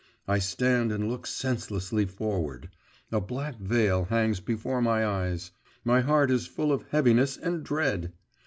[0.27, 2.71] I stand and look senselessly forward;
[3.11, 5.51] a black veil hangs before my eyes;
[5.85, 8.11] my heart is full of heaviness and dread!